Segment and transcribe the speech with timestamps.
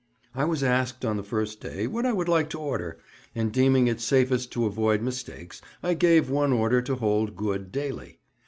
[0.33, 2.97] I was asked on the first day what I would like to order,
[3.35, 8.17] and deeming it safest to avoid mistakes I gave one order to hold good daily.